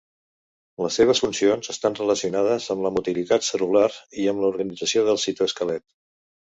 Les 0.85 0.95
seves 0.99 1.21
funcions 1.25 1.69
estan 1.75 1.99
relacionades 2.01 2.71
amb 2.77 2.87
la 2.87 2.93
motilitat 2.97 3.47
cel·lular 3.51 3.87
i 4.25 4.29
amb 4.35 4.45
l'organització 4.45 5.09
del 5.13 5.25
citoesquelet. 5.29 5.91